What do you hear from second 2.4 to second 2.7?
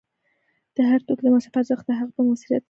کې دی